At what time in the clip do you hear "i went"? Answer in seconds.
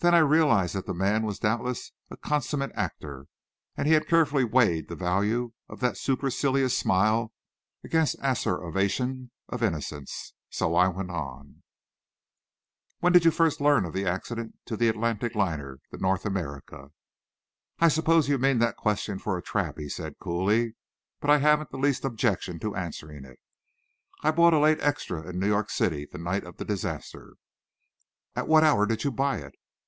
10.76-11.10